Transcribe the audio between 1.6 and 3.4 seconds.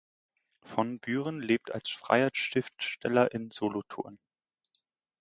als freier Schriftsteller